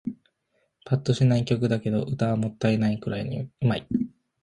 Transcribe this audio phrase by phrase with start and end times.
[0.83, 4.09] ぱっとしない曲だけど、歌はもったいないくらいに上手い